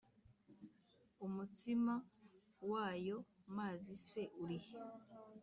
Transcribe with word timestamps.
Umutsima 1.25 1.93
w'ayo 2.69 3.17
mazi 3.57 3.93
se 4.09 4.21
uri 4.41 4.57
he?" 4.65 4.77